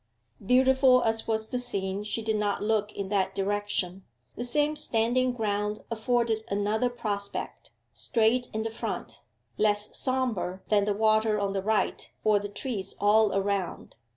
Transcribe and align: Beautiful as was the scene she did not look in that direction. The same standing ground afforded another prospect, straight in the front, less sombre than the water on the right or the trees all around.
Beautiful 0.43 1.03
as 1.03 1.27
was 1.27 1.49
the 1.49 1.59
scene 1.59 2.03
she 2.03 2.23
did 2.23 2.35
not 2.37 2.63
look 2.63 2.91
in 2.93 3.09
that 3.09 3.35
direction. 3.35 4.03
The 4.35 4.43
same 4.43 4.75
standing 4.75 5.31
ground 5.31 5.83
afforded 5.91 6.43
another 6.47 6.89
prospect, 6.89 7.69
straight 7.93 8.49
in 8.51 8.63
the 8.63 8.71
front, 8.71 9.21
less 9.59 9.95
sombre 9.95 10.63
than 10.69 10.85
the 10.85 10.95
water 10.95 11.39
on 11.39 11.53
the 11.53 11.61
right 11.61 12.11
or 12.23 12.39
the 12.39 12.49
trees 12.49 12.95
all 12.99 13.31
around. 13.35 13.95